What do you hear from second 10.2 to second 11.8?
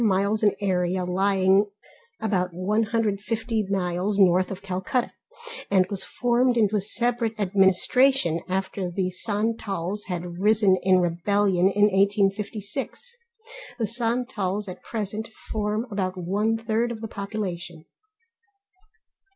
risen in rebellion